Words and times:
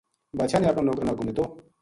بادشاہ 0.37 0.59
نے 0.61 0.67
اپنا 0.69 0.83
نوکراں 0.85 1.05
نا 1.07 1.13
حکم 1.13 1.25
دیتو 1.27 1.43